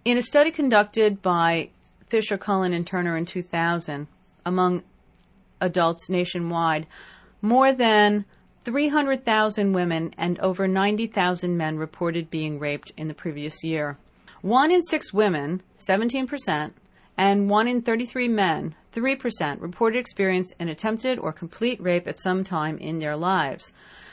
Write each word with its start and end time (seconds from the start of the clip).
In 0.04 0.18
a 0.18 0.22
study 0.22 0.50
conducted 0.50 1.22
by 1.22 1.70
Fisher, 2.08 2.36
Cullen, 2.36 2.72
and 2.72 2.86
Turner 2.86 3.16
in 3.16 3.24
2000, 3.24 4.08
among 4.44 4.82
adults 5.60 6.10
nationwide, 6.10 6.86
more 7.40 7.72
than 7.72 8.24
300,000 8.64 9.72
women 9.72 10.12
and 10.18 10.38
over 10.40 10.68
90,000 10.68 11.56
men 11.56 11.78
reported 11.78 12.30
being 12.30 12.58
raped 12.58 12.92
in 12.96 13.08
the 13.08 13.14
previous 13.14 13.64
year. 13.64 13.96
One 14.40 14.70
in 14.70 14.82
six 14.82 15.12
women, 15.12 15.62
17%, 15.78 16.72
and 17.16 17.48
one 17.48 17.68
in 17.68 17.82
33 17.82 18.28
men, 18.28 18.74
3%, 18.92 19.60
reported 19.60 19.98
experience 19.98 20.52
an 20.58 20.68
attempted 20.68 21.18
or 21.18 21.32
complete 21.32 21.80
rape 21.80 22.06
at 22.06 22.18
some 22.18 22.44
time 22.44 22.78
in 22.78 22.98
their 22.98 23.16
lives. 23.16 23.72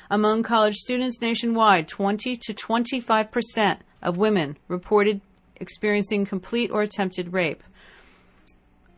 Among 0.09 0.41
college 0.41 0.75
students 0.75 1.21
nationwide, 1.21 1.87
20 1.87 2.35
to 2.35 2.53
25% 2.53 3.79
of 4.01 4.17
women 4.17 4.57
reported 4.67 5.21
experiencing 5.57 6.25
complete 6.25 6.71
or 6.71 6.81
attempted 6.81 7.33
rape. 7.33 7.63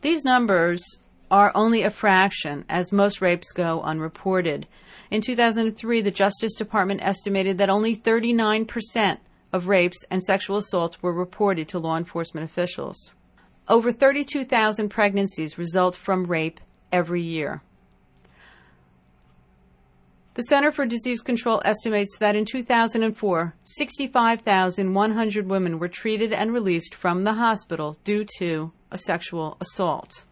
These 0.00 0.24
numbers 0.24 0.82
are 1.30 1.52
only 1.54 1.82
a 1.82 1.90
fraction, 1.90 2.64
as 2.68 2.92
most 2.92 3.20
rapes 3.20 3.52
go 3.52 3.80
unreported. 3.82 4.66
In 5.10 5.20
2003, 5.20 6.00
the 6.00 6.10
Justice 6.10 6.54
Department 6.54 7.02
estimated 7.02 7.58
that 7.58 7.70
only 7.70 7.96
39% 7.96 9.18
of 9.52 9.66
rapes 9.66 10.04
and 10.10 10.22
sexual 10.22 10.56
assaults 10.56 11.02
were 11.02 11.12
reported 11.12 11.68
to 11.68 11.78
law 11.78 11.96
enforcement 11.96 12.44
officials. 12.44 13.12
Over 13.68 13.92
32,000 13.92 14.88
pregnancies 14.88 15.56
result 15.56 15.94
from 15.94 16.24
rape 16.24 16.60
every 16.90 17.22
year. 17.22 17.62
The 20.34 20.42
Center 20.44 20.72
for 20.72 20.86
Disease 20.86 21.20
Control 21.20 21.60
estimates 21.64 22.16
that 22.18 22.34
in 22.34 22.46
2004, 22.46 23.54
65,100 23.64 25.46
women 25.46 25.78
were 25.78 25.88
treated 25.88 26.32
and 26.32 26.54
released 26.54 26.94
from 26.94 27.24
the 27.24 27.34
hospital 27.34 27.98
due 28.02 28.24
to 28.38 28.72
a 28.90 28.96
sexual 28.96 29.58
assault. 29.60 30.24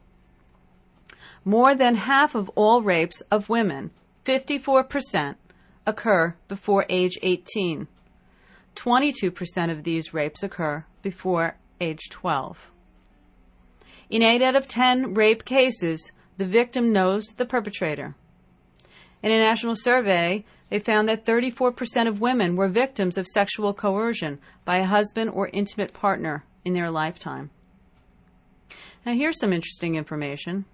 More 1.44 1.74
than 1.74 1.96
half 1.96 2.34
of 2.34 2.48
all 2.54 2.82
rapes 2.82 3.20
of 3.30 3.50
women, 3.50 3.90
54%, 4.24 5.36
occur 5.86 6.34
before 6.48 6.86
age 6.88 7.18
18. 7.22 7.86
22% 8.74 9.70
of 9.70 9.84
these 9.84 10.14
rapes 10.14 10.42
occur 10.42 10.84
before 11.02 11.56
age 11.80 12.08
12. 12.10 12.69
In 14.10 14.22
8 14.22 14.42
out 14.42 14.56
of 14.56 14.66
10 14.66 15.14
rape 15.14 15.44
cases, 15.44 16.10
the 16.36 16.44
victim 16.44 16.92
knows 16.92 17.26
the 17.36 17.46
perpetrator. 17.46 18.16
In 19.22 19.30
a 19.30 19.38
national 19.38 19.76
survey, 19.76 20.44
they 20.68 20.80
found 20.80 21.08
that 21.08 21.24
34% 21.24 22.08
of 22.08 22.20
women 22.20 22.56
were 22.56 22.66
victims 22.66 23.16
of 23.16 23.28
sexual 23.28 23.72
coercion 23.72 24.40
by 24.64 24.78
a 24.78 24.84
husband 24.84 25.30
or 25.30 25.48
intimate 25.52 25.92
partner 25.92 26.44
in 26.64 26.72
their 26.72 26.90
lifetime. 26.90 27.50
Now, 29.06 29.14
here's 29.14 29.38
some 29.38 29.52
interesting 29.52 29.94
information. 29.94 30.64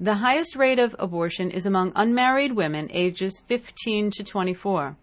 The 0.00 0.16
highest 0.16 0.56
rate 0.56 0.78
of 0.78 0.96
abortion 0.98 1.50
is 1.50 1.66
among 1.66 1.92
unmarried 1.94 2.52
women 2.52 2.88
ages 2.90 3.42
15 3.46 4.10
to 4.12 4.24
24. 4.24 4.96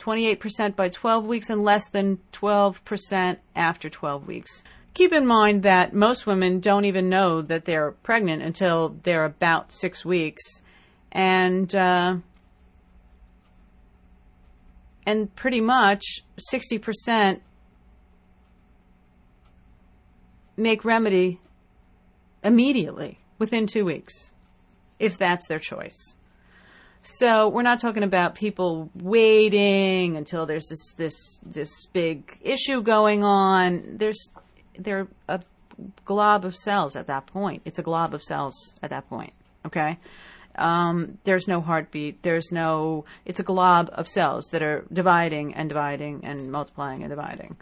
28% 0.00 0.74
by 0.74 0.88
12 0.88 1.24
weeks, 1.24 1.48
and 1.48 1.62
less 1.62 1.88
than 1.88 2.18
12% 2.32 3.38
after 3.54 3.88
12 3.88 4.26
weeks. 4.26 4.62
Keep 4.94 5.12
in 5.12 5.26
mind 5.26 5.62
that 5.62 5.94
most 5.94 6.26
women 6.26 6.58
don't 6.58 6.84
even 6.84 7.08
know 7.08 7.42
that 7.42 7.64
they're 7.64 7.92
pregnant 7.92 8.42
until 8.42 8.96
they're 9.02 9.24
about 9.24 9.70
six 9.70 10.04
weeks, 10.04 10.42
and 11.12 11.74
uh, 11.74 12.16
and 15.06 15.36
pretty 15.36 15.60
much 15.60 16.24
60% 16.52 17.40
make 20.56 20.84
remedy 20.84 21.40
immediately 22.42 23.18
within 23.38 23.66
two 23.66 23.84
weeks, 23.84 24.32
if 24.98 25.18
that's 25.18 25.46
their 25.48 25.58
choice. 25.58 26.14
So 27.02 27.48
we're 27.48 27.62
not 27.62 27.78
talking 27.78 28.02
about 28.02 28.34
people 28.34 28.90
waiting 28.94 30.16
until 30.16 30.44
there's 30.44 30.66
this 30.68 30.94
this 30.94 31.38
this 31.44 31.86
big 31.86 32.36
issue 32.40 32.82
going 32.82 33.22
on. 33.22 33.96
There's 33.98 34.30
they're 34.76 35.06
a 35.28 35.40
glob 36.04 36.44
of 36.44 36.56
cells 36.56 36.96
at 36.96 37.06
that 37.06 37.26
point. 37.26 37.62
It's 37.64 37.78
a 37.78 37.82
glob 37.82 38.12
of 38.12 38.22
cells 38.22 38.74
at 38.82 38.90
that 38.90 39.08
point. 39.08 39.32
Okay. 39.64 39.98
Um, 40.56 41.18
there's 41.24 41.46
no 41.46 41.60
heartbeat. 41.60 42.22
There's 42.22 42.50
no. 42.50 43.04
It's 43.24 43.38
a 43.38 43.44
glob 43.44 43.90
of 43.92 44.08
cells 44.08 44.46
that 44.52 44.62
are 44.62 44.84
dividing 44.92 45.54
and 45.54 45.68
dividing 45.68 46.24
and 46.24 46.50
multiplying 46.50 47.02
and 47.02 47.10
dividing. 47.10 47.56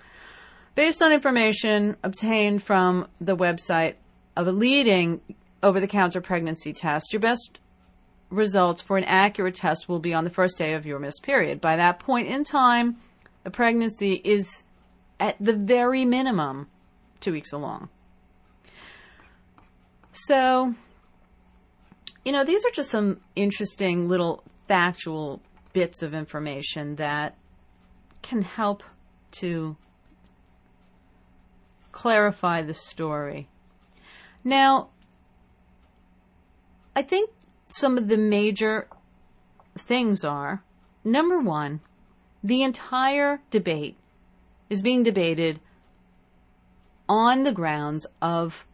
Based 0.74 1.00
on 1.02 1.12
information 1.12 1.96
obtained 2.02 2.62
from 2.62 3.06
the 3.20 3.36
website 3.36 3.94
of 4.36 4.48
a 4.48 4.52
leading 4.52 5.20
over 5.62 5.78
the 5.78 5.86
counter 5.86 6.20
pregnancy 6.20 6.72
test, 6.72 7.12
your 7.12 7.20
best 7.20 7.60
results 8.28 8.82
for 8.82 8.98
an 8.98 9.04
accurate 9.04 9.54
test 9.54 9.88
will 9.88 10.00
be 10.00 10.12
on 10.12 10.24
the 10.24 10.30
first 10.30 10.58
day 10.58 10.74
of 10.74 10.84
your 10.84 10.98
missed 10.98 11.22
period. 11.22 11.60
By 11.60 11.76
that 11.76 12.00
point 12.00 12.26
in 12.26 12.42
time, 12.42 12.96
the 13.44 13.50
pregnancy 13.50 14.20
is 14.24 14.64
at 15.20 15.36
the 15.38 15.52
very 15.52 16.04
minimum 16.04 16.68
two 17.20 17.32
weeks 17.32 17.52
along. 17.52 17.88
So, 20.12 20.74
you 22.24 22.32
know, 22.32 22.44
these 22.44 22.64
are 22.64 22.70
just 22.70 22.90
some 22.90 23.20
interesting 23.36 24.08
little 24.08 24.42
factual 24.66 25.40
bits 25.72 26.02
of 26.02 26.14
information 26.14 26.96
that 26.96 27.36
can 28.22 28.42
help 28.42 28.82
to 29.32 29.76
clarify 31.94 32.60
the 32.60 32.74
story. 32.74 33.48
Now, 34.42 34.88
I 36.94 37.02
think 37.02 37.30
some 37.68 37.96
of 37.96 38.08
the 38.08 38.16
major 38.16 38.88
things 39.78 40.24
are 40.24 40.62
number 41.04 41.38
one, 41.38 41.80
the 42.42 42.62
entire 42.62 43.40
debate 43.50 43.96
is 44.68 44.82
being 44.82 45.04
debated 45.04 45.60
on 47.08 47.44
the 47.44 47.52
grounds 47.52 48.06
of 48.20 48.66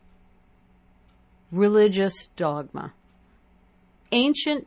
religious 1.52 2.28
dogma, 2.36 2.94
ancient 4.12 4.66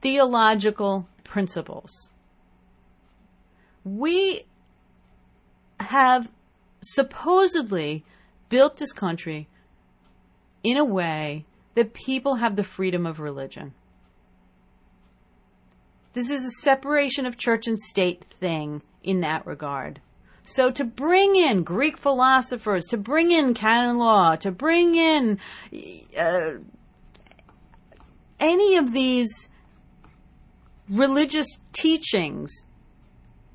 theological 0.00 1.08
principles. 1.24 2.08
We 3.84 4.44
have 5.80 6.30
supposedly 6.80 8.04
built 8.48 8.76
this 8.76 8.92
country 8.92 9.48
in 10.62 10.76
a 10.76 10.84
way 10.84 11.44
that 11.74 11.92
people 11.92 12.36
have 12.36 12.56
the 12.56 12.64
freedom 12.64 13.06
of 13.06 13.20
religion. 13.20 13.74
This 16.14 16.30
is 16.30 16.44
a 16.44 16.62
separation 16.62 17.26
of 17.26 17.36
church 17.36 17.66
and 17.66 17.78
state 17.78 18.24
thing 18.24 18.82
in 19.02 19.20
that 19.20 19.46
regard. 19.46 20.00
So 20.44 20.70
to 20.70 20.84
bring 20.84 21.36
in 21.36 21.62
Greek 21.62 21.98
philosophers, 21.98 22.86
to 22.86 22.96
bring 22.96 23.32
in 23.32 23.52
canon 23.52 23.98
law, 23.98 24.36
to 24.36 24.50
bring 24.50 24.94
in 24.94 25.38
uh, 26.18 26.52
any 28.38 28.76
of 28.76 28.92
these 28.92 29.48
religious 30.88 31.58
teachings 31.72 32.64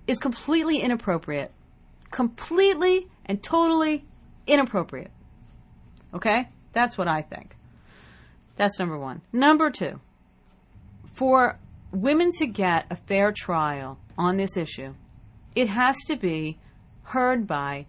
is 0.06 0.20
completely 0.20 0.80
inappropriate. 0.80 1.52
Completely 2.12 3.08
and 3.26 3.42
totally 3.42 4.06
inappropriate. 4.46 5.12
Okay? 6.14 6.50
That's 6.74 6.98
what 6.98 7.08
I 7.08 7.22
think. 7.22 7.56
That's 8.56 8.78
number 8.78 8.98
one. 8.98 9.22
Number 9.34 9.72
two, 9.72 10.00
for 11.06 11.58
women 11.92 12.32
to 12.34 12.46
get 12.46 12.86
a 12.90 12.96
fair 12.96 13.32
trial 13.32 13.98
on 14.18 14.38
this 14.38 14.56
issue, 14.58 14.94
it 15.56 15.68
has 15.68 15.98
to 16.08 16.16
be 16.16 16.60
heard 17.04 17.48
by 17.48 17.88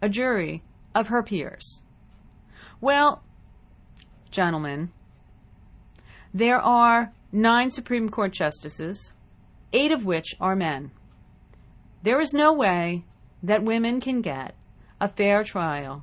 a 0.00 0.08
jury 0.08 0.62
of 0.94 1.08
her 1.08 1.22
peers. 1.22 1.82
Well, 2.80 3.22
gentlemen, 4.30 4.90
there 6.32 6.60
are 6.60 7.12
nine 7.32 7.70
Supreme 7.70 8.08
Court 8.08 8.32
justices, 8.32 9.12
eight 9.72 9.92
of 9.92 10.04
which 10.04 10.34
are 10.40 10.56
men. 10.56 10.90
There 12.02 12.20
is 12.20 12.32
no 12.32 12.52
way 12.52 13.04
that 13.44 13.62
women 13.62 14.00
can 14.00 14.22
get 14.22 14.54
a 15.00 15.08
fair 15.08 15.44
trial 15.44 16.02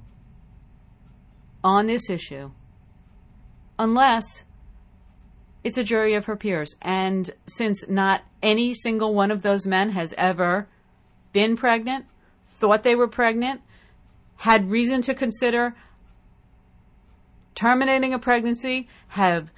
on 1.64 1.88
this 1.88 2.10
issue 2.10 2.52
unless 3.80 4.44
it's 5.64 5.78
a 5.78 5.84
jury 5.84 6.14
of 6.14 6.26
her 6.26 6.36
peers. 6.36 6.76
And 6.82 7.32
since 7.48 7.88
not 7.90 8.22
any 8.44 8.74
single 8.74 9.14
one 9.14 9.32
of 9.32 9.42
those 9.42 9.66
men 9.66 9.92
has 9.92 10.14
ever 10.18 10.68
been 11.34 11.56
pregnant, 11.56 12.06
thought 12.50 12.84
they 12.84 12.96
were 12.96 13.08
pregnant, 13.08 13.62
had 14.38 14.70
reason 14.70 15.02
to 15.04 15.16
consider 15.16 15.74
terminating 17.56 18.14
a 18.14 18.20
pregnancy, 18.20 18.88
have 19.10 19.52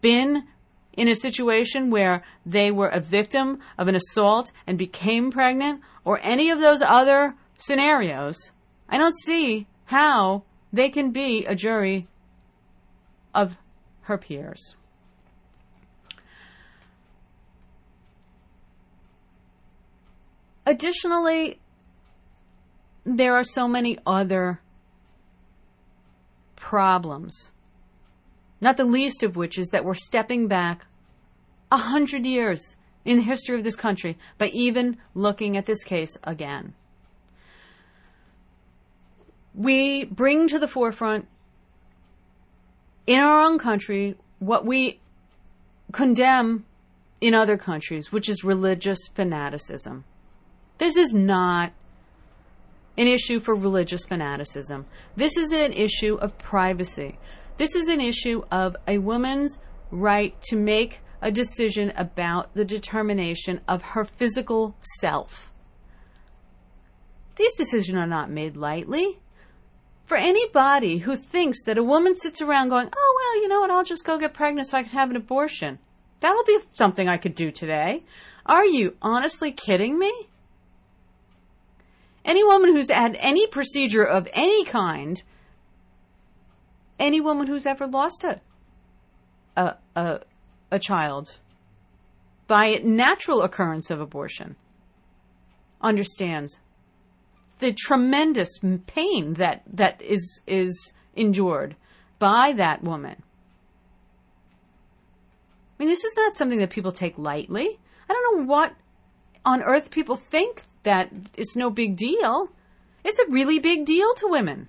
been 0.00 0.44
in 0.92 1.06
a 1.06 1.14
situation 1.14 1.90
where 1.90 2.24
they 2.44 2.72
were 2.72 2.88
a 2.88 3.00
victim 3.00 3.60
of 3.76 3.86
an 3.86 3.94
assault 3.94 4.50
and 4.66 4.76
became 4.76 5.30
pregnant, 5.30 5.80
or 6.08 6.18
any 6.22 6.48
of 6.48 6.58
those 6.58 6.80
other 6.80 7.34
scenarios, 7.58 8.50
I 8.88 8.96
don't 8.96 9.14
see 9.14 9.66
how 9.84 10.42
they 10.72 10.88
can 10.88 11.10
be 11.10 11.44
a 11.44 11.54
jury 11.54 12.08
of 13.34 13.58
her 14.04 14.16
peers. 14.16 14.78
Additionally, 20.64 21.60
there 23.04 23.34
are 23.34 23.44
so 23.44 23.68
many 23.68 23.98
other 24.06 24.62
problems, 26.56 27.52
not 28.62 28.78
the 28.78 28.86
least 28.86 29.22
of 29.22 29.36
which 29.36 29.58
is 29.58 29.68
that 29.72 29.84
we're 29.84 29.92
stepping 29.92 30.48
back 30.48 30.86
a 31.70 31.76
hundred 31.76 32.24
years 32.24 32.76
in 33.04 33.18
the 33.18 33.22
history 33.22 33.56
of 33.56 33.64
this 33.64 33.76
country 33.76 34.16
by 34.36 34.46
even 34.48 34.96
looking 35.14 35.56
at 35.56 35.66
this 35.66 35.84
case 35.84 36.16
again 36.24 36.74
we 39.58 40.04
bring 40.04 40.46
to 40.46 40.58
the 40.58 40.68
forefront 40.68 41.26
in 43.06 43.20
our 43.20 43.40
own 43.40 43.58
country 43.58 44.16
what 44.38 44.64
we 44.64 45.00
condemn 45.92 46.64
in 47.20 47.34
other 47.34 47.56
countries, 47.56 48.12
which 48.12 48.28
is 48.28 48.44
religious 48.44 49.08
fanaticism. 49.14 50.04
This 50.78 50.96
is 50.96 51.12
not 51.12 51.72
an 52.96 53.08
issue 53.08 53.40
for 53.40 53.54
religious 53.54 54.04
fanaticism. 54.04 54.86
This 55.16 55.36
is 55.36 55.50
an 55.52 55.72
issue 55.72 56.16
of 56.16 56.38
privacy. 56.38 57.18
This 57.56 57.74
is 57.74 57.88
an 57.88 58.00
issue 58.00 58.44
of 58.52 58.76
a 58.86 58.98
woman's 58.98 59.58
right 59.90 60.40
to 60.42 60.56
make 60.56 61.00
a 61.20 61.30
decision 61.30 61.92
about 61.96 62.54
the 62.54 62.64
determination 62.64 63.60
of 63.66 63.82
her 63.82 64.04
physical 64.04 64.76
self. 64.80 65.52
These 67.36 67.54
decisions 67.54 67.98
are 67.98 68.06
not 68.06 68.30
made 68.30 68.56
lightly 68.56 69.20
for 70.08 70.16
anybody 70.16 70.98
who 70.98 71.16
thinks 71.16 71.62
that 71.64 71.78
a 71.78 71.82
woman 71.82 72.14
sits 72.14 72.40
around 72.40 72.70
going, 72.70 72.88
oh, 72.96 73.14
well, 73.16 73.42
you 73.42 73.48
know 73.48 73.60
what, 73.60 73.70
I'll 73.70 73.84
just 73.84 74.04
go 74.04 74.18
get 74.18 74.32
pregnant 74.32 74.68
so 74.68 74.78
I 74.78 74.82
can 74.82 74.92
have 74.92 75.10
an 75.10 75.16
abortion. 75.16 75.78
That'll 76.20 76.44
be 76.44 76.58
something 76.72 77.08
I 77.08 77.18
could 77.18 77.34
do 77.34 77.50
today. 77.50 78.04
Are 78.46 78.64
you 78.64 78.96
honestly 79.02 79.52
kidding 79.52 79.98
me? 79.98 80.12
Any 82.24 82.42
woman 82.42 82.74
who's 82.74 82.90
had 82.90 83.16
any 83.20 83.46
procedure 83.46 84.04
of 84.04 84.28
any 84.32 84.64
kind, 84.64 85.22
any 86.98 87.20
woman 87.20 87.46
who's 87.46 87.66
ever 87.66 87.86
lost 87.86 88.24
a, 88.24 88.40
a, 89.56 89.76
a, 89.94 90.20
a 90.70 90.78
child 90.78 91.38
by 92.46 92.80
natural 92.82 93.42
occurrence 93.42 93.90
of 93.90 94.00
abortion 94.00 94.56
understands 95.80 96.58
the 97.58 97.72
tremendous 97.72 98.60
pain 98.86 99.34
that 99.34 99.62
that 99.66 100.00
is 100.02 100.40
is 100.46 100.92
endured 101.14 101.76
by 102.18 102.52
that 102.52 102.82
woman. 102.82 103.22
I 105.78 105.82
mean, 105.82 105.88
this 105.88 106.04
is 106.04 106.16
not 106.16 106.36
something 106.36 106.58
that 106.58 106.70
people 106.70 106.92
take 106.92 107.16
lightly. 107.18 107.78
I 108.08 108.12
don't 108.12 108.38
know 108.38 108.44
what 108.46 108.74
on 109.44 109.62
earth 109.62 109.90
people 109.90 110.16
think 110.16 110.62
that 110.82 111.10
it's 111.36 111.56
no 111.56 111.70
big 111.70 111.96
deal. 111.96 112.50
It's 113.04 113.18
a 113.20 113.30
really 113.30 113.58
big 113.58 113.84
deal 113.84 114.12
to 114.14 114.28
women. 114.28 114.68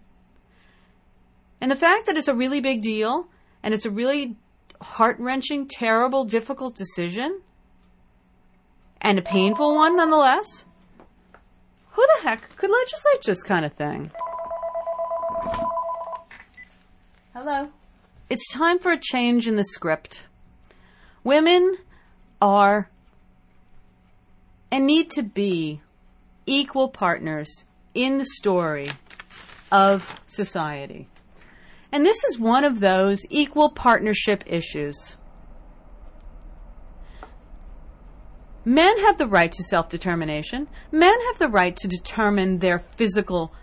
And 1.61 1.71
the 1.71 1.75
fact 1.75 2.05
that 2.05 2.15
it's 2.15 2.27
a 2.27 2.35
really 2.35 2.61
big 2.61 2.81
deal 2.81 3.27
and 3.63 3.73
it's 3.73 3.85
a 3.85 3.91
really 3.91 4.37
heart 4.81 5.17
wrenching, 5.19 5.67
terrible, 5.67 6.23
difficult 6.25 6.75
decision 6.75 7.41
and 9.01 9.17
a 9.17 9.21
painful 9.21 9.75
one 9.75 9.95
nonetheless 9.95 10.65
who 11.91 12.05
the 12.15 12.29
heck 12.29 12.55
could 12.55 12.69
legislate 12.69 13.21
this 13.25 13.43
kind 13.43 13.65
of 13.65 13.73
thing? 13.73 14.11
Hello. 17.33 17.69
It's 18.29 18.51
time 18.53 18.79
for 18.79 18.91
a 18.91 18.99
change 18.99 19.47
in 19.47 19.55
the 19.55 19.63
script. 19.63 20.23
Women 21.23 21.77
are 22.41 22.89
and 24.71 24.85
need 24.85 25.09
to 25.11 25.23
be 25.23 25.81
equal 26.45 26.89
partners 26.89 27.65
in 27.93 28.17
the 28.17 28.25
story 28.25 28.89
of 29.71 30.21
society. 30.27 31.07
And 31.91 32.05
this 32.05 32.23
is 32.23 32.39
one 32.39 32.63
of 32.63 32.79
those 32.79 33.25
equal 33.29 33.69
partnership 33.69 34.43
issues. 34.45 35.17
Men 38.63 38.99
have 38.99 39.17
the 39.17 39.25
right 39.25 39.51
to 39.51 39.63
self 39.63 39.89
determination. 39.89 40.67
Men 40.91 41.17
have 41.27 41.39
the 41.39 41.47
right 41.47 41.75
to 41.77 41.87
determine 41.87 42.59
their 42.59 42.79
physical 42.95 43.53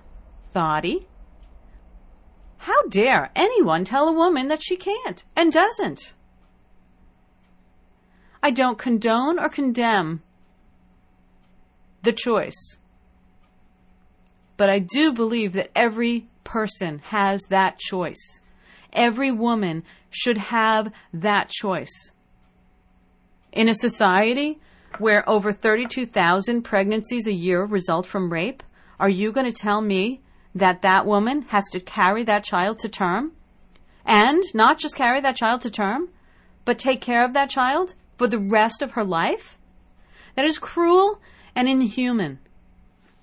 body. 0.53 1.07
How 2.59 2.83
dare 2.89 3.31
anyone 3.37 3.85
tell 3.85 4.09
a 4.09 4.13
woman 4.13 4.49
that 4.49 4.63
she 4.63 4.77
can't 4.77 5.23
and 5.37 5.53
doesn't? 5.53 6.15
I 8.43 8.51
don't 8.51 8.79
condone 8.79 9.39
or 9.39 9.49
condemn 9.49 10.23
the 12.03 12.13
choice. 12.13 12.79
But 14.57 14.71
I 14.71 14.79
do 14.79 15.13
believe 15.13 15.53
that 15.53 15.71
every 15.75 16.27
person 16.45 17.01
has 17.07 17.43
that 17.51 17.79
choice. 17.79 18.41
Every 18.93 19.31
woman 19.31 19.85
should 20.11 20.39
have 20.39 20.93
that 21.13 21.51
choice. 21.51 22.11
In 23.53 23.69
a 23.69 23.75
society 23.75 24.59
where 24.99 25.29
over 25.29 25.53
32,000 25.53 26.63
pregnancies 26.63 27.27
a 27.27 27.33
year 27.33 27.65
result 27.65 28.07
from 28.07 28.33
rape, 28.33 28.63
are 28.99 29.09
you 29.09 29.33
going 29.33 29.47
to 29.47 29.53
tell 29.53 29.83
me 29.83 30.23
that 30.55 30.83
that 30.83 31.05
woman 31.05 31.43
has 31.43 31.65
to 31.73 31.81
carry 31.81 32.23
that 32.25 32.45
child 32.45 32.79
to 32.79 32.89
term? 32.89 33.33
And 34.07 34.43
not 34.55 34.79
just 34.79 34.97
carry 34.97 35.21
that 35.21 35.37
child 35.37 35.61
to 35.63 35.71
term, 35.71 36.09
but 36.65 36.79
take 36.79 37.01
care 37.01 37.25
of 37.25 37.35
that 37.35 37.51
child 37.51 37.95
for 38.17 38.27
the 38.27 38.39
rest 38.39 38.81
of 38.81 38.93
her 38.93 39.05
life? 39.05 39.59
That 40.35 40.47
is 40.47 40.59
cruel 40.59 41.21
and 41.55 41.69
inhuman. 41.69 42.39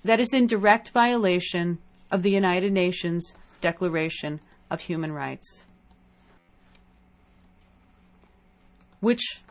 That 0.03 0.19
is 0.19 0.33
in 0.33 0.47
direct 0.47 0.89
violation 0.89 1.77
of 2.11 2.23
the 2.23 2.31
United 2.31 2.73
Nations 2.73 3.33
Declaration 3.61 4.41
of 4.69 4.81
Human 4.81 5.13
Rights. 5.13 5.63
Which, 8.99 9.41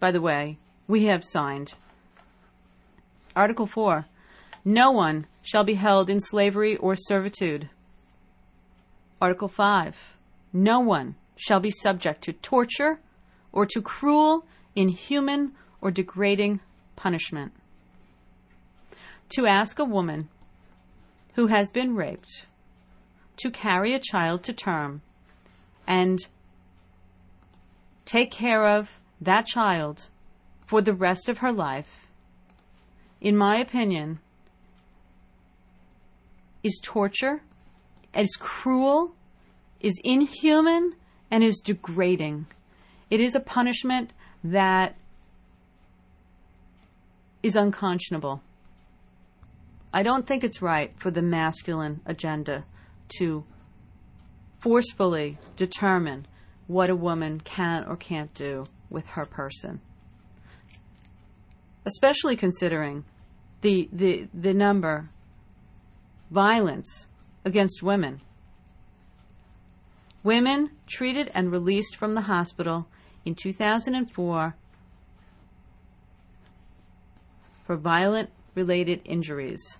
by 0.00 0.10
the 0.10 0.20
way, 0.20 0.58
we 0.86 1.04
have 1.04 1.24
signed. 1.24 1.74
Article 3.36 3.66
4 3.66 4.06
No 4.64 4.90
one 4.90 5.26
shall 5.42 5.64
be 5.64 5.74
held 5.74 6.08
in 6.08 6.20
slavery 6.20 6.76
or 6.76 6.96
servitude. 6.96 7.68
Article 9.20 9.48
5 9.48 10.16
No 10.52 10.80
one 10.80 11.16
shall 11.36 11.60
be 11.60 11.70
subject 11.70 12.22
to 12.24 12.32
torture 12.32 13.00
or 13.52 13.66
to 13.66 13.82
cruel, 13.82 14.46
inhuman, 14.74 15.52
or 15.80 15.90
degrading 15.90 16.60
punishment. 16.96 17.52
To 19.30 19.46
ask 19.46 19.78
a 19.78 19.84
woman 19.84 20.28
who 21.34 21.48
has 21.48 21.70
been 21.70 21.94
raped 21.94 22.46
to 23.36 23.50
carry 23.50 23.94
a 23.94 24.00
child 24.00 24.42
to 24.44 24.52
term 24.52 25.02
and 25.86 26.18
take 28.04 28.30
care 28.30 28.66
of 28.66 28.98
that 29.20 29.46
child 29.46 30.08
for 30.66 30.80
the 30.80 30.94
rest 30.94 31.28
of 31.28 31.38
her 31.38 31.52
life, 31.52 32.06
in 33.20 33.36
my 33.36 33.56
opinion, 33.58 34.20
is 36.62 36.80
torture, 36.82 37.42
is 38.14 38.34
cruel, 38.36 39.14
is 39.80 40.00
inhuman, 40.04 40.94
and 41.30 41.44
is 41.44 41.60
degrading. 41.60 42.46
It 43.10 43.20
is 43.20 43.34
a 43.34 43.40
punishment 43.40 44.12
that 44.42 44.96
is 47.42 47.56
unconscionable. 47.56 48.42
I 49.92 50.02
don't 50.02 50.26
think 50.26 50.44
it's 50.44 50.60
right 50.60 50.92
for 50.98 51.10
the 51.10 51.22
masculine 51.22 52.00
agenda 52.04 52.64
to 53.18 53.44
forcefully 54.58 55.38
determine 55.56 56.26
what 56.66 56.90
a 56.90 56.96
woman 56.96 57.40
can 57.40 57.84
or 57.84 57.96
can't 57.96 58.32
do 58.34 58.64
with 58.90 59.06
her 59.08 59.24
person. 59.24 59.80
Especially 61.86 62.36
considering 62.36 63.04
the, 63.62 63.88
the, 63.92 64.28
the 64.34 64.52
number 64.52 65.08
violence 66.30 67.06
against 67.44 67.82
women. 67.82 68.20
Women 70.22 70.70
treated 70.86 71.30
and 71.34 71.50
released 71.50 71.96
from 71.96 72.14
the 72.14 72.22
hospital 72.22 72.88
in 73.24 73.34
2004 73.34 74.56
for 77.64 77.76
violent 77.76 78.30
related 78.58 79.00
injuries. 79.04 79.78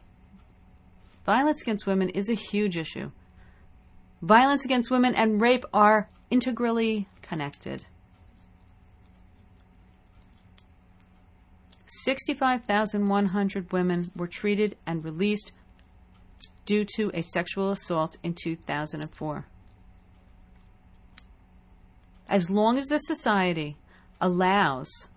Violence 1.26 1.60
against 1.60 1.84
women 1.84 2.08
is 2.10 2.30
a 2.30 2.34
huge 2.34 2.76
issue. 2.76 3.10
Violence 4.22 4.64
against 4.64 4.88
women 4.88 5.16
and 5.16 5.40
rape 5.40 5.64
are 5.74 6.08
integrally 6.30 7.08
connected. 7.20 7.86
65,100 11.88 13.72
women 13.72 14.10
were 14.14 14.28
treated 14.28 14.76
and 14.86 15.04
released 15.04 15.50
due 16.64 16.84
to 16.96 17.10
a 17.14 17.22
sexual 17.22 17.72
assault 17.72 18.16
in 18.22 18.32
2004. 18.32 19.48
As 22.28 22.48
long 22.48 22.78
as 22.78 22.86
the 22.86 22.98
society 22.98 23.76
allows 24.20 25.08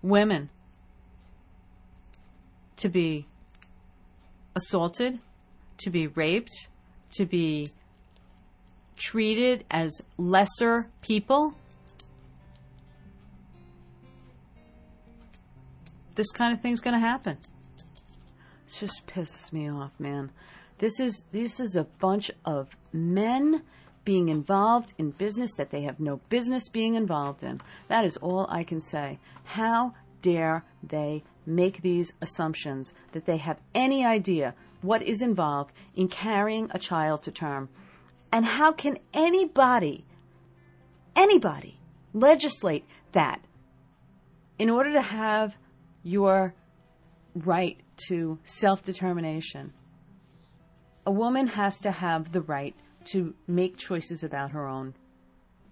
women 0.00 0.48
to 2.76 2.88
be 2.88 3.26
assaulted, 4.56 5.18
to 5.78 5.90
be 5.90 6.06
raped, 6.06 6.68
to 7.16 7.26
be 7.26 7.68
treated 8.96 9.64
as 9.70 10.00
lesser 10.16 10.90
people, 11.02 11.54
this 16.14 16.30
kind 16.30 16.54
of 16.54 16.60
thing's 16.60 16.80
going 16.80 16.94
to 16.94 17.00
happen. 17.00 17.38
It 18.66 18.76
just 18.78 19.06
pisses 19.06 19.52
me 19.52 19.68
off, 19.68 19.92
man. 19.98 20.30
This 20.78 20.98
is 21.00 21.24
this 21.30 21.60
is 21.60 21.76
a 21.76 21.84
bunch 21.84 22.30
of 22.44 22.76
men 22.92 23.62
being 24.04 24.28
involved 24.28 24.92
in 24.98 25.10
business 25.12 25.54
that 25.56 25.70
they 25.70 25.82
have 25.82 25.98
no 25.98 26.16
business 26.28 26.68
being 26.68 26.94
involved 26.94 27.42
in. 27.42 27.60
That 27.88 28.04
is 28.04 28.16
all 28.18 28.46
I 28.50 28.64
can 28.64 28.80
say. 28.80 29.18
How 29.44 29.94
dare 30.20 30.64
they 30.82 31.22
make 31.46 31.82
these 31.82 32.12
assumptions 32.20 32.92
that 33.12 33.26
they 33.26 33.36
have 33.36 33.60
any 33.74 34.04
idea 34.04 34.54
what 34.82 35.02
is 35.02 35.22
involved 35.22 35.72
in 35.94 36.08
carrying 36.08 36.68
a 36.72 36.78
child 36.78 37.22
to 37.22 37.30
term? 37.30 37.68
And 38.32 38.44
how 38.44 38.72
can 38.72 38.98
anybody, 39.12 40.04
anybody, 41.14 41.78
legislate 42.12 42.84
that 43.12 43.40
in 44.58 44.70
order 44.70 44.92
to 44.92 45.02
have 45.02 45.56
your 46.02 46.54
right 47.34 47.80
to 48.08 48.38
self 48.44 48.82
determination. 48.82 49.72
A 51.06 51.10
woman 51.10 51.48
has 51.48 51.78
to 51.80 51.90
have 51.90 52.32
the 52.32 52.40
right 52.40 52.74
to 53.06 53.34
make 53.46 53.76
choices 53.76 54.22
about 54.22 54.52
her 54.52 54.66
own 54.66 54.94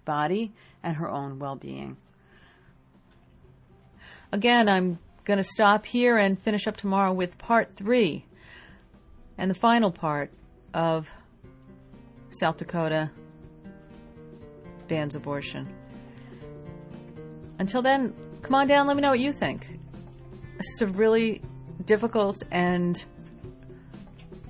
body 0.05 0.53
and 0.83 0.97
her 0.97 1.09
own 1.09 1.39
well 1.39 1.55
being. 1.55 1.97
Again, 4.31 4.67
I'm 4.67 4.99
going 5.25 5.37
to 5.37 5.43
stop 5.43 5.85
here 5.85 6.17
and 6.17 6.39
finish 6.39 6.67
up 6.67 6.77
tomorrow 6.77 7.13
with 7.13 7.37
part 7.37 7.75
three 7.75 8.25
and 9.37 9.49
the 9.49 9.55
final 9.55 9.91
part 9.91 10.31
of 10.73 11.09
South 12.29 12.57
Dakota 12.57 13.09
bans 14.87 15.15
abortion. 15.15 15.67
Until 17.59 17.81
then, 17.81 18.13
come 18.41 18.55
on 18.55 18.67
down, 18.67 18.87
let 18.87 18.95
me 18.95 19.01
know 19.01 19.11
what 19.11 19.19
you 19.19 19.31
think. 19.31 19.79
It's 20.59 20.81
a 20.81 20.87
really 20.87 21.41
difficult 21.85 22.43
and 22.51 23.03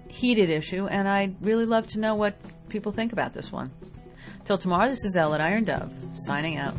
heated 0.08 0.50
issue, 0.50 0.88
and 0.88 1.08
I'd 1.08 1.36
really 1.42 1.66
love 1.66 1.88
to 1.88 2.00
know 2.00 2.16
what 2.16 2.36
people 2.70 2.92
think 2.92 3.14
about 3.14 3.34
this 3.34 3.52
one. 3.52 3.72
Till 4.46 4.58
tomorrow, 4.58 4.88
this 4.88 5.04
is 5.06 5.16
Ellen 5.16 5.42
Iron 5.42 5.64
Dove, 5.64 5.94
signing 6.14 6.58
out. 6.58 6.76